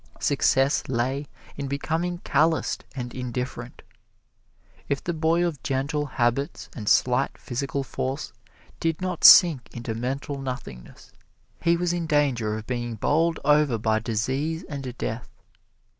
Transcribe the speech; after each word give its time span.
Success 0.19 0.87
lay 0.89 1.27
in 1.57 1.67
becoming 1.67 2.17
calloused 2.23 2.85
and 2.95 3.13
indifferent. 3.13 3.83
If 4.89 5.03
the 5.03 5.13
boy 5.13 5.45
of 5.45 5.61
gentle 5.61 6.07
habits 6.07 6.69
and 6.75 6.89
slight 6.89 7.37
physical 7.37 7.83
force 7.83 8.33
did 8.79 8.99
not 8.99 9.23
sink 9.23 9.69
into 9.71 9.93
mental 9.93 10.41
nothingness, 10.41 11.11
he 11.61 11.77
was 11.77 11.93
in 11.93 12.07
danger 12.07 12.57
of 12.57 12.65
being 12.65 12.95
bowled 12.95 13.39
over 13.45 13.77
by 13.77 13.99
disease 13.99 14.63
and 14.67 14.97
death. 14.97 15.29